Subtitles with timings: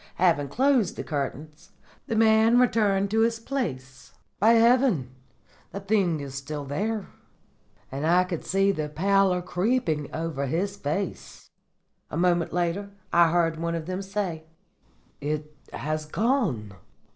[0.15, 1.73] Having closed the curtains,
[2.07, 4.13] the man returned to his place.
[4.39, 7.05] "'By heaven!' he cried, 'the thing is still there!'
[7.91, 11.51] And I could see the pallor creeping over his face.
[12.09, 14.45] "A moment later I heard one of them say,
[15.19, 16.73] 'It has gone.